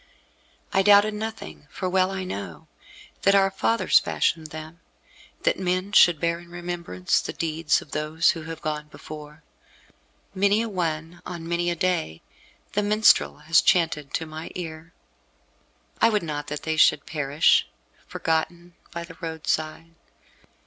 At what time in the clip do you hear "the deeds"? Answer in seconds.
7.21-7.83